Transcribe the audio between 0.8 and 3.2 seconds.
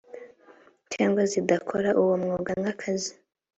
cyangwa zidakora uwo mwuga nk akazi